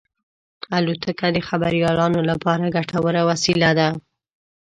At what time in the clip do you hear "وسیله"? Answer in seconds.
3.29-3.69